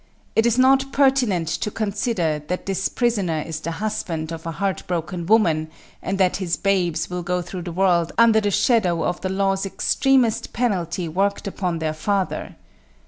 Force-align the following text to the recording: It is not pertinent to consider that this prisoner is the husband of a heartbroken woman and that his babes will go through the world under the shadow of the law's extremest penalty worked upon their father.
It 0.35 0.47
is 0.47 0.57
not 0.57 0.91
pertinent 0.91 1.47
to 1.47 1.69
consider 1.69 2.39
that 2.47 2.65
this 2.65 2.89
prisoner 2.89 3.39
is 3.45 3.59
the 3.59 3.69
husband 3.73 4.31
of 4.31 4.47
a 4.47 4.53
heartbroken 4.53 5.27
woman 5.27 5.69
and 6.01 6.17
that 6.17 6.37
his 6.37 6.57
babes 6.57 7.07
will 7.11 7.21
go 7.21 7.43
through 7.43 7.61
the 7.61 7.71
world 7.71 8.11
under 8.17 8.41
the 8.41 8.49
shadow 8.49 9.03
of 9.03 9.21
the 9.21 9.29
law's 9.29 9.63
extremest 9.63 10.53
penalty 10.53 11.07
worked 11.07 11.45
upon 11.45 11.77
their 11.77 11.93
father. 11.93 12.55